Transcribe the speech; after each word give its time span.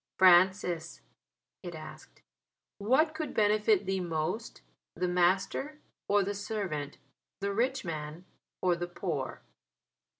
"Francis," 0.17 1.01
it 1.61 1.75
asked, 1.75 2.23
"what 2.79 3.13
could 3.13 3.35
benefit 3.35 3.85
thee 3.85 3.99
most, 3.99 4.63
the 4.95 5.07
master 5.07 5.79
or 6.07 6.23
the 6.23 6.33
servant, 6.33 6.97
the 7.39 7.53
rich 7.53 7.85
man 7.85 8.25
or 8.63 8.75
the 8.75 8.87
poor?" 8.87 9.43